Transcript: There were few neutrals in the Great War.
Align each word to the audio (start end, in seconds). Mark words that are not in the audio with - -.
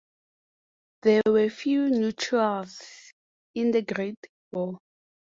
There 1.03 1.21
were 1.27 1.47
few 1.51 1.91
neutrals 1.91 2.81
in 3.53 3.69
the 3.69 3.83
Great 3.83 4.17
War. 4.51 4.79